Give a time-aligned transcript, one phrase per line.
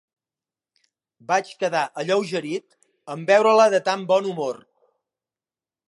[1.31, 2.79] Vaig quedar alleugerit
[3.17, 4.63] en veure-la de tant bon humor.